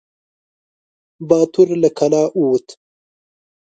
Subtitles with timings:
[1.27, 2.67] باتور له کلا ووت.